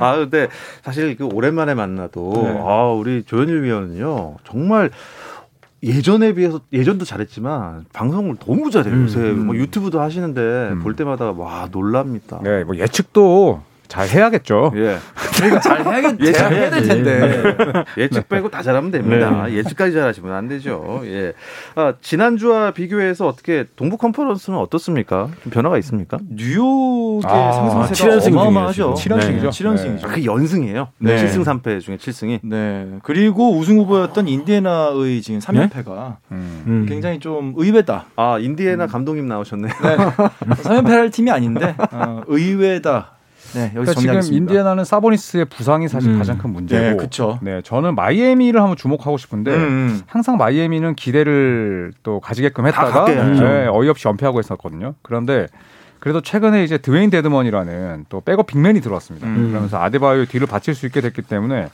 [0.00, 0.48] 아, 근데
[0.82, 2.60] 사실 그 오랜만에 만나도 네.
[2.66, 4.38] 아, 우리 조현일 위원은요.
[4.42, 4.90] 정말
[5.82, 8.94] 예전에 비해서 예전도 잘했지만 방송을 너무 잘해요.
[8.94, 9.46] 음, 요새 음.
[9.46, 10.40] 뭐 유튜브도 하시는데
[10.72, 10.80] 음.
[10.80, 12.40] 볼 때마다 와 놀랍니다.
[12.42, 14.72] 네, 뭐 예측도 잘 해야겠죠.
[14.76, 14.98] 예.
[15.40, 17.84] 그러니까 잘 해야겠, 예, 잘 해야 될 텐데.
[17.96, 19.46] 예측 빼고 다 잘하면 됩니다.
[19.46, 19.54] 네.
[19.54, 21.00] 예측까지 잘하시면 안 되죠.
[21.04, 21.32] 예.
[21.74, 25.28] 아, 지난주와 비교해서 어떻게 동부 컨퍼런스는 어떻습니까?
[25.42, 26.18] 좀 변화가 있습니까?
[26.28, 28.94] 뉴욕의 아, 상승세가 7연승 어마어마하죠.
[28.94, 29.40] 7연승이죠.
[29.40, 29.48] 네.
[29.48, 30.02] 7연승이죠.
[30.02, 30.88] 그 연승이에요.
[30.98, 31.16] 네.
[31.16, 32.40] 7승 3패 중에 7승이.
[32.42, 32.88] 네.
[33.02, 36.86] 그리고 우승 후보였던 인디애나의 지금 3연패가 음.
[36.88, 38.06] 굉장히 좀 의외다.
[38.16, 38.88] 아, 인디애나 음.
[38.88, 39.72] 감독님 나오셨네요.
[39.82, 39.96] 네.
[40.62, 43.12] 3연패 할 팀이 아닌데 어, 의외다.
[43.54, 46.18] 네, 여기서 그러니까 지금 인디애나는 사보니스의 부상이 사실 음.
[46.18, 46.82] 가장 큰 문제고.
[46.82, 47.38] 네, 그렇죠.
[47.42, 49.60] 네, 저는 마이애미를 한번 주목하고 싶은데 음.
[49.60, 50.00] 음.
[50.06, 54.94] 항상 마이애미는 기대를 또 가지게끔 했다가 네, 어이없이 연패하고 했었거든요.
[55.02, 55.46] 그런데
[55.98, 59.26] 그래도 최근에 이제 드웨인 데드먼이라는 또 백업 big man이 들어왔습니다.
[59.26, 59.50] 음.
[59.50, 61.68] 그러면서 아데바요 뒤를 받칠 수 있게 됐기 때문에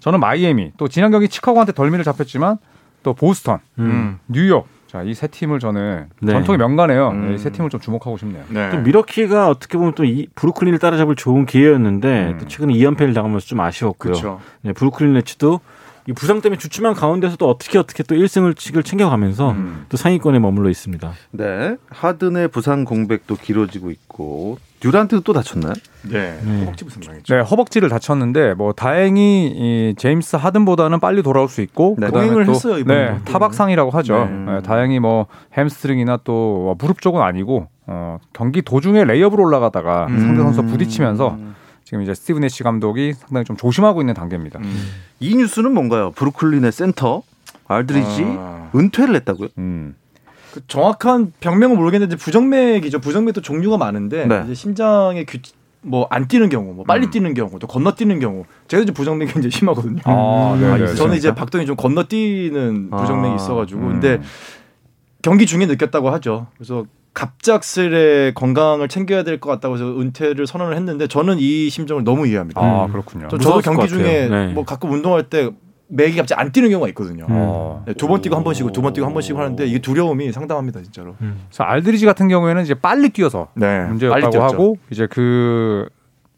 [0.00, 2.58] 저는 마이애미 또 지난 경기 시카고한테 덜미를 잡혔지만
[3.02, 4.18] 또 보스턴, 음.
[4.26, 6.32] 뉴욕 자, 이 세 팀을 저는 네.
[6.32, 7.08] 전통의 명가네요.
[7.10, 7.34] 음.
[7.34, 8.42] 이 세 팀을 좀 주목하고 싶네요.
[8.48, 8.70] 네.
[8.70, 12.38] 또 밀워키가 어떻게 보면 또 이 브루클린을 따라잡을 좋은 기회였는데 음.
[12.38, 14.14] 또 최근에 2연패를 당하면서 좀 아쉬웠고요.
[14.14, 14.40] 그쵸.
[14.62, 15.60] 네, 브루클린 네츠도
[16.08, 19.84] 이 부상 때문에 주춤한 가운데서도 어떻게 어떻게 또 1승을 칙을 챙겨가면서 음.
[19.90, 21.12] 또 상위권에 머물러 있습니다.
[21.32, 21.76] 네.
[21.90, 25.74] 하든의 부상 공백도 길어지고 있고 듀란트도 또 다쳤나요?
[26.10, 26.40] 네.
[26.42, 26.60] 네.
[26.60, 27.34] 허벅지 부상 당했죠.
[27.34, 32.52] 네, 허벅지를 다쳤는데 뭐 다행히 이 제임스 하든보다는 빨리 돌아올 수 있고 네, 동행을 또,
[32.52, 33.10] 했어요 이번에.
[33.10, 34.24] 네, 타박상이라고 하죠.
[34.24, 34.52] 네.
[34.54, 35.26] 네, 다행히 뭐
[35.58, 40.20] 햄스트링이나 또 무릎 쪽은 아니고 어, 경기 도중에 레이업으로 올라가다가 음.
[40.20, 41.36] 상대 선수 부딪히면서
[41.88, 44.58] 지금 이제 스티브 내쉬 감독이 상당히 좀 조심하고 있는 단계입니다.
[44.58, 44.90] 음.
[45.20, 46.10] 이 뉴스는 뭔가요?
[46.10, 47.22] 브루클린의 센터
[47.66, 48.70] 알드리지 아.
[48.74, 49.48] 은퇴를 했다고요?
[49.56, 49.94] 음.
[50.52, 53.00] 그 정확한 병명은 모르겠는데 부정맥이죠.
[53.00, 54.42] 부정맥도 종류가 많은데 네.
[54.44, 55.38] 이제 심장의 규,
[55.80, 57.10] 뭐안 뛰는 경우, 뭐 빨리 음.
[57.10, 58.44] 뛰는 경우, 또 건너뛰는 경우.
[58.66, 60.02] 제가 이제 부정맥이 이제 심하거든요.
[60.04, 63.88] 아, 네, 네, 저는 이제 박동이 좀 건너뛰는 부정맥이 아, 있어가지고, 음.
[63.92, 64.20] 근데
[65.22, 66.48] 경기 중에 느꼈다고 하죠.
[66.58, 66.84] 그래서
[67.18, 72.60] 갑작스레 건강을 챙겨야 될 것 같다고 해서 은퇴를 선언을 했는데 저는 이 심정을 너무 이해합니다.
[72.60, 73.28] 아 그렇군요.
[73.30, 74.46] 저, 도 경기 중에 네.
[74.52, 75.50] 뭐 가끔 운동할 때
[75.88, 77.26] 맥이 갑자기 안 뛰는 경우가 있거든요.
[77.28, 77.82] 음.
[77.86, 80.32] 네, 두번 뛰고 한 번 쉬고 두 번 뛰고 한 번 쉬고 하는데 이게 두려움이
[80.32, 81.16] 상당합니다, 진짜로.
[81.20, 81.40] 음.
[81.48, 85.88] 그래서 알드리지 같은 경우에는 이제 빨리 뛰어서 네, 문제였다고 빨리 하고 이제 그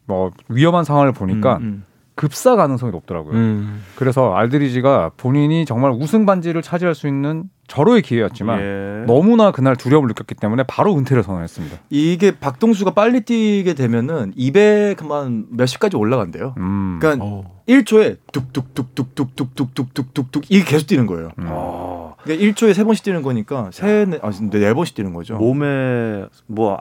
[0.07, 1.83] 뭐 위험한 상황을 보니까 음, 음.
[2.15, 3.33] 급사 가능성이 높더라고요.
[3.33, 3.83] 음.
[3.95, 9.03] 그래서 알드리지가 본인이 정말 우승 반지를 차지할 수 있는 절호의 기회였지만 예.
[9.07, 11.77] 너무나 그날 두려움을 느꼈기 때문에 바로 은퇴를 선언했습니다.
[11.89, 16.55] 이게 박동수가 빨리 뛰게 되면은 200만 몇십까지 올라간대요.
[16.57, 16.99] 음.
[17.01, 17.45] 그러니까 오.
[17.69, 21.29] 1초에 뚝뚝뚝뚝뚝뚝뚝뚝뚝뚝 이게 계속 뛰는 거예요.
[21.39, 21.45] 음.
[21.47, 22.15] 아.
[22.23, 25.37] 그러니까 1초에 세 번씩 뛰는 거니까 세, 네, 아, 네 번씩 뛰는 거죠.
[25.37, 26.77] 몸에 뭐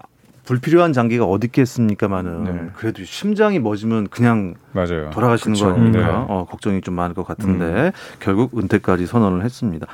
[0.51, 2.71] 불필요한 장기가 어디 있겠습니까마는 네.
[2.75, 5.11] 그래도 심장이 멎으면 그냥 맞아요.
[5.11, 5.67] 돌아가시는 그쵸.
[5.67, 6.03] 거 아닙니 네.
[6.05, 7.93] 어, 걱정이 좀 많을 것 같은데 음.
[8.19, 9.87] 결국 은퇴까지 선언을 했습니다.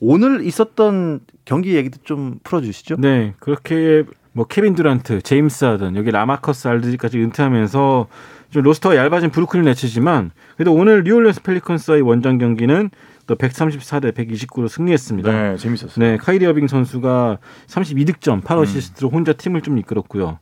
[0.00, 2.96] 오늘 있었던 경기 얘기도 좀 풀어주시죠.
[2.98, 8.06] 네, 그렇게 뭐 케빈 듀란트, 제임스 하든 여기 라마커스 알드리까지 은퇴하면서
[8.50, 12.90] 좀 roster가 얇아진 브루클린 네츠지만 그래도 오늘 뉴올리언스 펠리컨스와의 원정 경기는
[13.26, 15.32] 또 134대 129로 승리했습니다.
[15.32, 15.92] 네, 재밌었어요.
[15.96, 19.14] 네, 카이리 어빙 선수가 32득점, 8어시스트로 음.
[19.14, 20.38] 혼자 팀을 좀 이끌었고요.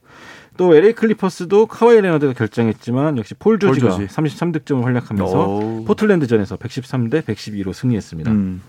[0.56, 4.14] 또 LA 클리퍼스도 카와이 레너드가 결장했지만 역시 폴 조지가 폴 조지.
[4.14, 5.84] 33득점을 활약하면서 오.
[5.84, 8.30] 포틀랜드전에서 113대 112로 승리했습니다.
[8.30, 8.62] 음.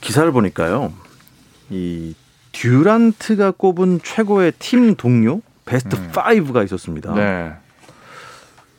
[0.00, 0.92] 기사를 보니까요.
[1.70, 2.14] 이
[2.52, 6.10] 듀란트가 꼽은 최고의 팀 동료 베스트 음.
[6.12, 7.14] 5가 있었습니다.
[7.14, 7.54] 네.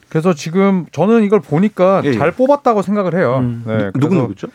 [0.10, 2.14] 그래서 지금 저는 이걸 보니까 예, 예.
[2.14, 3.38] 잘 뽑았다고 생각을 해요.
[3.40, 3.64] 음.
[3.66, 4.48] 네, 누구 누구죠?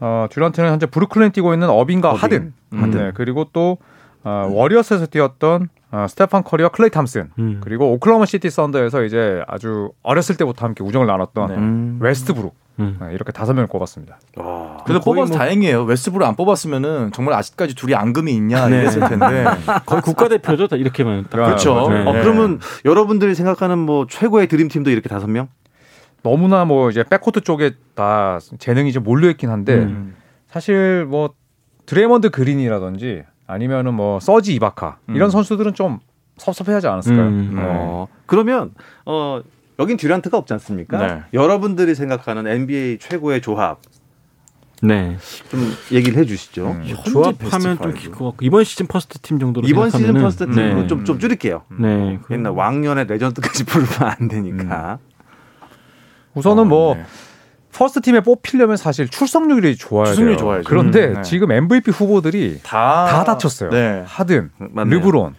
[0.00, 2.22] 어, 듀란트는 현재 브루클린 뛰고 있는 어빙과 어빙.
[2.22, 2.52] 하든.
[2.72, 2.90] 음.
[2.90, 3.78] 네, 그리고 또
[4.24, 7.60] 어, 워리어스에서 뛰었던 어, 스테판 커리와 클레이 탐슨 음.
[7.62, 11.54] 그리고 오클라호마 시티 썬더에서 이제 아주 어렸을 때부터 함께 우정을 나눴던 네.
[11.56, 11.98] 음.
[12.00, 12.98] 웨스트브룩 음.
[13.00, 14.18] 네, 이렇게 다섯 명을 꼽았습니다.
[14.36, 14.78] 와.
[14.86, 15.38] 근데 뽑아서 뭐...
[15.38, 15.84] 다행이에요.
[15.84, 18.80] 웨스트브룩 안 뽑았으면은 정말 아직까지 둘이 앙금이 있냐 네.
[18.80, 19.44] 이랬을 텐데
[19.86, 20.76] 거의 국가대표죠.
[20.76, 21.88] 이렇게만 그렇죠.
[21.90, 22.00] 네.
[22.00, 25.48] 어, 그러면 여러분들이 생각하는 뭐 최고의 드림팀도 이렇게 다섯 명?
[26.22, 30.14] 너무나 뭐 이제 백코트 쪽에 다 재능이 좀 몰려 있긴 한데 음.
[30.46, 31.30] 사실 뭐
[31.84, 35.30] 드레먼드 그린이라든지 아니면은 뭐 서지 이바카 이런 음.
[35.30, 35.98] 선수들은 좀
[36.38, 37.26] 섭섭해하지 않았을까요?
[37.26, 37.52] 음.
[37.56, 37.62] 네.
[37.64, 38.72] 어, 그러면
[39.04, 39.42] 어
[39.78, 41.06] 여긴 듀란트가 없지 않습니까?
[41.06, 41.22] 네.
[41.32, 43.80] 여러분들이 생각하는 NBA 최고의 조합.
[44.82, 45.16] 네.
[45.48, 46.72] 좀 얘기를 해 주시죠.
[46.72, 46.94] 음.
[47.04, 51.18] 조합하면 좀 길고 같고 이번 시즌 first team 정도로 이번 시즌 first team으로 좀좀 좀
[51.20, 51.62] 줄일게요.
[51.78, 52.18] 네.
[52.30, 54.98] 옛날 왕년의 legend까지 부르면 안 되니까.
[55.00, 55.12] 음.
[56.34, 57.04] 우선은 어, 뭐 네.
[57.72, 60.44] first team에 뽑히려면 사실 출석률이 좋아야 출석률이 돼요.
[60.44, 60.68] 좋아야죠.
[60.68, 61.22] 그런데 음, 네.
[61.22, 63.70] 지금 MVP 후보들이 다, 다 다쳤어요.
[63.70, 64.02] 네.
[64.04, 64.98] 하든, 맞네요.
[64.98, 65.34] 르브론,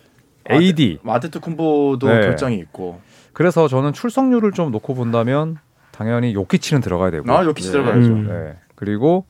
[0.50, 2.22] AD, 아데토쿤보도 네.
[2.22, 3.02] 결장이 있고.
[3.34, 5.58] 그래서 저는 출석률을 좀 놓고 본다면
[5.92, 7.32] 당연히 요키치는 들어가야 되고.
[7.32, 7.72] 아, 요키치 네.
[7.74, 8.08] 들어가야죠.
[8.08, 8.28] 음.
[8.28, 8.58] 네.
[8.76, 9.26] 그리고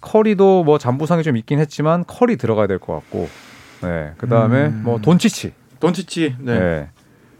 [0.00, 3.28] 커리도 뭐 잠부상이 좀 있긴 했지만 커리 들어가야 될 것 같고.
[3.82, 4.12] 네.
[4.18, 4.82] 그다음에 음.
[4.84, 5.52] 뭐 돈치치.
[5.80, 6.36] 돈치치.
[6.40, 6.58] 네.
[6.58, 6.90] 네.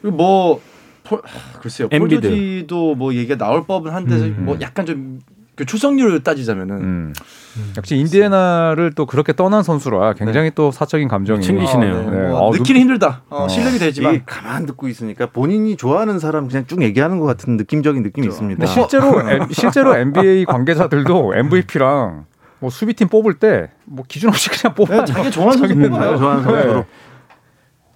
[0.01, 0.61] 그리고 뭐
[1.05, 1.21] 폴,
[1.61, 1.89] 글쎄요.
[1.89, 4.45] 폴조지도 뭐 얘기가 나올 법은 한데 음.
[4.45, 5.21] 뭐 약간 좀
[5.57, 7.13] 그 출석률을 따지자면은 음.
[7.57, 7.73] 음.
[7.77, 10.55] 역시 인디애나를 또 그렇게 떠난 선수라 굉장히 네.
[10.55, 11.95] 또 사적인 감정이 챙기시네요.
[11.97, 12.11] 아, 네.
[12.11, 12.27] 네.
[12.33, 13.23] 어, 느끼는 힘들다.
[13.31, 13.49] 어, 어.
[13.49, 18.27] 실력이 되지만 가만 듣고 있으니까 본인이 좋아하는 사람 그냥 쭉 얘기하는 것 같은 느낌적인 느낌이
[18.27, 18.35] 그렇죠.
[18.45, 18.67] 있습니다.
[18.67, 19.13] 실제로
[19.53, 22.25] 실제로 NBA 관계자들도 MVP랑
[22.59, 24.97] 뭐 수비팀 뽑을 때 뭐 기준 없이 그냥 뽑아.
[24.97, 26.17] 네, 자기 좋아하는 선수 뽑아요.
[26.19, 26.75] 좋아하는 선수로.
[26.75, 26.87] 네.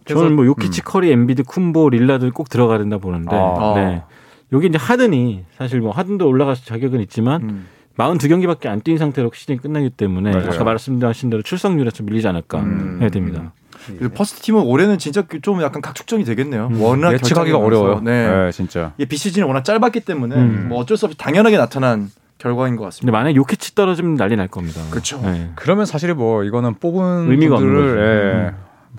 [0.06, 0.84] 저는 뭐 요키치, 음.
[0.86, 3.30] 커리, 엠비드, 쿤보, 릴라드 꼭 들어가야 된다 보는데.
[3.36, 3.72] 아.
[3.76, 4.02] 네.
[4.52, 7.66] 여기 이제 하든이 사실 뭐 하든도 올라갈 자격은 있지만 음.
[7.96, 10.50] 42경기밖에 안 뛴 상태로 시즌이 끝나기 때문에 맞아요.
[10.52, 12.98] 아까 말씀하신 대로 출석률에 좀 밀리지 않을까 음.
[13.00, 13.52] 해야 됩니다.
[13.98, 16.68] 그 first team은 올해는 진짜 좀 약간 각축전이 되겠네요.
[16.72, 16.80] 음.
[16.80, 18.00] 워낙 예측하기가 어려워요.
[18.00, 18.28] 네.
[18.28, 18.92] 네, 진짜.
[18.98, 20.66] 이 비시즌이 워낙 짧았기 때문에 음.
[20.68, 23.06] 뭐 어쩔 수 없이 당연하게 나타난 결과인 것 같습니다.
[23.10, 24.80] 근데 만약 요키치 떨어지면 난리 날 겁니다.
[24.90, 25.20] 그렇죠.
[25.22, 25.50] 네.
[25.56, 28.56] 그러면 사실 뭐 이거는 뽑은 의미가 분들을 예, 음.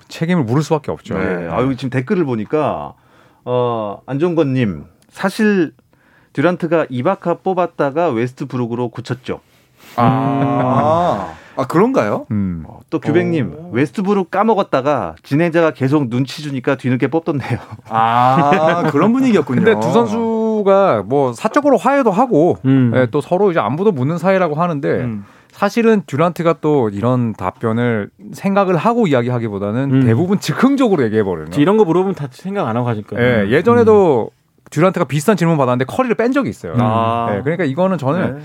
[0.08, 1.14] 책임을 물을 수밖에 없죠.
[1.18, 1.48] 네.
[1.48, 2.94] 아, 여 지금 댓글을 보니까
[3.44, 5.72] 어, 안정권님 사실
[6.32, 9.40] 듀란트가 이바카 뽑았다가 웨스트 브룩으로 고쳤죠.
[9.96, 12.26] 아, 아 그런가요?
[12.30, 12.64] 음.
[12.66, 17.58] 어, 또 규백님 웨스트브룩 까먹었다가 진행자가 계속 눈치 주니까 뒤늦게 뽑던데요.
[17.88, 19.64] 아 그런 분위기였군요.
[19.64, 22.92] 근데 두 선수가 뭐 사적으로 화해도 하고 음.
[22.94, 24.88] 예, 또 서로 이제 안부도 묻는 사이라고 하는데.
[24.88, 25.24] 음.
[25.50, 30.06] 사실은 듀란트가 또 이런 답변을 생각을 하고 이야기하기보다는 음.
[30.06, 31.48] 대부분 즉흥적으로 얘기해버려요.
[31.56, 33.20] 이런 거 물어보면 다 생각 안 하고 하니까.
[33.20, 34.39] 예, 예전에도 음.
[34.70, 36.74] 듀란트가 비슷한 질문 받았는데 커리를 뺀 적이 있어요.
[36.78, 37.34] 아.
[37.36, 38.42] 예, 그러니까 이거는 저는 네.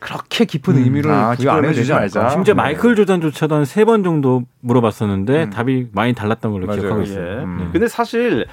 [0.00, 0.82] 그렇게 깊은 음.
[0.84, 2.30] 의미를 아, 부여 안 해주지 말자.
[2.30, 2.56] 심지어 네.
[2.62, 5.50] 마이클 조던조차도 한 세 번 정도 물어봤었는데 음.
[5.50, 6.80] 답이 많이 달랐던 걸로 맞아요.
[6.80, 7.26] 기억하고 있어요.
[7.26, 7.42] 예.
[7.42, 7.68] 음.
[7.72, 8.46] 근데 사실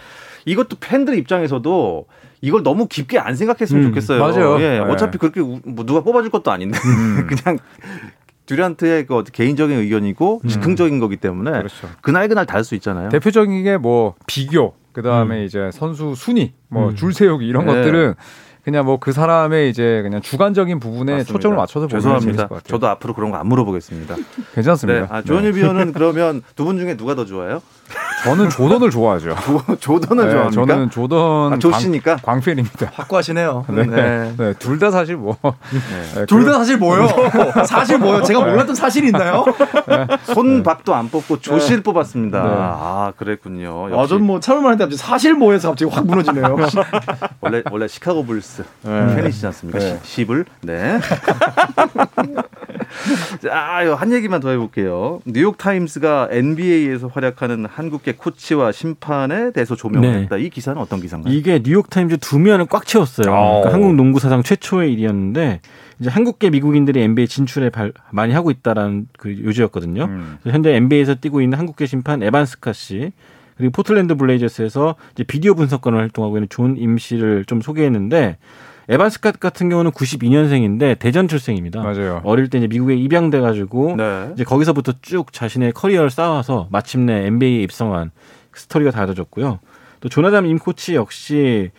[0.45, 2.05] 이것도 팬들 입장에서도
[2.41, 3.89] 이걸 너무 깊게 안 생각했으면 음.
[3.89, 4.19] 좋겠어요.
[4.19, 4.55] 맞아요.
[4.61, 4.69] 예.
[4.71, 4.79] 네.
[4.79, 7.27] 어차피 그렇게 뭐 누가 뽑아줄 것도 아닌데 음.
[7.31, 7.57] 그냥
[8.45, 10.47] 듀란트의 그 개인적인 의견이고 음.
[10.47, 11.89] 즉흥적인 거기 때문에 그렇죠.
[12.01, 13.09] 그날 그날 다를 수 있잖아요.
[13.09, 15.43] 대표적인 게 뭐 비교, 그 다음에 음.
[15.43, 17.11] 이제 선수 순위, 뭐줄 음.
[17.11, 17.73] 세우기 이런 네.
[17.75, 18.13] 것들은
[18.63, 21.33] 그냥 뭐 그 사람의 이제 그냥 주관적인 부분에 맞습니다.
[21.33, 22.47] 초점을 맞춰서 죄송합니다.
[22.63, 24.15] 저도 앞으로 그런 거 안 물어보겠습니다.
[24.55, 25.01] 괜찮습니다.
[25.01, 25.07] 네.
[25.11, 25.59] 아, 조현일 네.
[25.59, 27.61] 위원은 그러면 두 분 중에 누가 더 좋아요?
[28.25, 29.35] 저는 조던을 좋아하죠.
[29.79, 30.65] 조, 던을 네, 좋아합니까?
[30.65, 33.65] 저는 조던 아, 조씨니까 광, 팬입니다 확고하시네요.
[33.69, 34.33] 네, 네.
[34.35, 34.53] 네.
[34.53, 35.37] 둘 다 사실 뭐.
[35.41, 36.25] 네.
[36.25, 37.07] 둘다 사실 뭐요?
[37.65, 38.23] 사실 뭐요?
[38.23, 39.45] 제가 몰랐던 사실이 있나요?
[40.23, 42.39] 손밥도 안 뽑고 조씨를 뽑았습니다.
[42.41, 43.91] 아 그랬군요.
[43.91, 43.99] 역시.
[43.99, 46.57] 아, 전뭐 참을 만한데 갑자기 사실 뭐해서 갑자기 확 무너지네요.
[47.41, 49.79] 원래 원래 시카고 불스 팬이시지 않습니까?
[49.79, 49.99] 네.
[50.03, 50.45] 시불.
[50.61, 50.99] 네.
[53.41, 55.19] 자, 한 얘기만 더 해볼게요.
[55.25, 60.35] 뉴욕 타임스가 NBA에서 활약하는 한국계 코치와 심판에 대해서 조명했다.
[60.35, 60.41] 네.
[60.43, 61.33] 이 기사는 어떤 기사인가요?
[61.33, 63.25] 이게 뉴욕 타임즈 두 면을 꽉 채웠어요.
[63.25, 65.61] 그러니까 한국 농구 사상 최초의 일이었는데
[65.99, 70.03] 이제 한국계 미국인들이 NBA 진출에 발, 많이 하고 있다라는 그 요지였거든요.
[70.05, 70.37] 음.
[70.45, 73.11] 현재 NBA에서 뛰고 있는 한국계 심판 에반 스캇 씨
[73.57, 78.37] 그리고 포틀랜드 블레이저스에서 이제 비디오 분석관을 활동하고 있는 존 임 씨를 좀 소개했는데
[78.87, 81.81] 에반 스캇 같은 경우는 92년생인데 대전 출생입니다.
[81.81, 82.21] 맞아요.
[82.23, 84.29] 어릴 때 이제 미국에 입양돼 가지고 네.
[84.33, 88.11] 이제 거기서부터 쭉 자신의 커리어를 쌓아서 마침내 NBA에 입성한
[88.53, 89.59] 스토리가 다뤄졌고요.
[90.01, 91.71] 또 조나단 임 코치 역시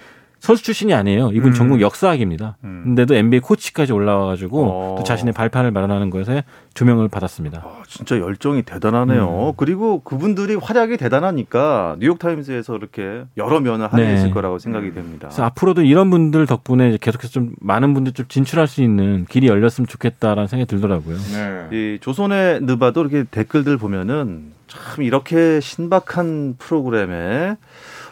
[0.46, 1.30] 선수 출신이 아니에요.
[1.32, 1.54] 이분 음.
[1.54, 2.56] 전공 역사학입니다.
[2.62, 2.82] 음.
[2.84, 4.94] 근데도 NBA 코치까지 올라와가지고 어.
[4.96, 7.62] 또 자신의 발판을 마련하는 것에 조명을 받았습니다.
[7.64, 9.48] 아, 진짜 열정이 대단하네요.
[9.48, 9.52] 음.
[9.56, 14.32] 그리고 그분들이 활약이 대단하니까 뉴욕 타임즈에서 이렇게 여러 면을 할애했을 네.
[14.32, 15.26] 거라고 생각이 됩니다.
[15.26, 19.88] 그래서 앞으로도 이런 분들 덕분에 계속해서 좀 많은 분들 좀 진출할 수 있는 길이 열렸으면
[19.88, 21.16] 좋겠다라는 생각이 들더라고요.
[21.16, 21.76] 네.
[21.76, 27.56] 이 조선의 느바도 이렇게 댓글들 보면은 참 이렇게 신박한 프로그램에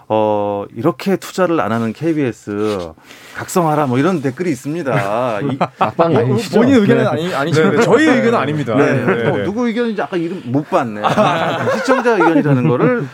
[0.09, 2.93] 어, 이렇게 투자를 안 하는 KBS
[3.35, 5.41] 각성하라 뭐 이런 댓글이 있습니다.
[5.79, 6.61] 막방 아니시죠?
[6.61, 7.09] 본인 의견은 네.
[7.09, 7.71] 아니, 아니죠.
[7.71, 8.75] 네, 저희 의견은 아닙니다.
[8.75, 9.05] 네.
[9.05, 9.29] 네.
[9.29, 11.03] 어, 누구 의견인지 아까 이름 못 봤네.
[11.79, 13.09] 시청자 의견이라는 거를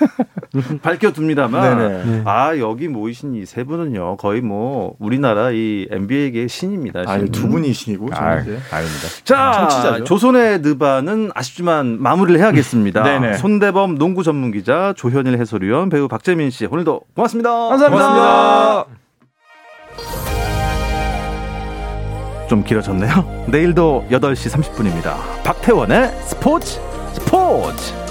[0.82, 2.22] 밝혀둡니다만 네.
[2.24, 7.02] 아 여기 모이신 이 세 분은요 거의 뭐 우리나라 이 NBA계 신입니다.
[7.06, 9.08] 아니 두 분이 신이고 아, 아닙니다.
[9.24, 10.04] 자 청취자죠.
[10.04, 13.34] 조선의 느바는 아쉽지만 마무리를 해야겠습니다.
[13.38, 17.50] 손대범 농구 전문 기자 조현일 해설위원 배우 박재민 씨 오늘도 고맙습니다.
[17.50, 17.88] 감사합니다.
[17.90, 18.86] 고맙습니다.
[22.48, 23.44] 좀 길어졌네요.
[23.46, 25.14] 내일도 8시 30분입니다.
[25.44, 26.80] 박태원의 스포츠
[27.12, 28.09] 스포츠